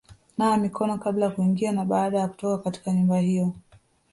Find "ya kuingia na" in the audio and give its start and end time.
1.25-1.85